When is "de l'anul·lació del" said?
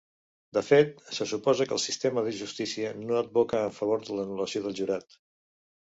4.11-4.79